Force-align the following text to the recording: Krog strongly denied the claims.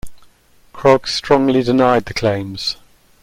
Krog 0.73 1.07
strongly 1.07 1.61
denied 1.61 2.05
the 2.05 2.15
claims. 2.15 2.75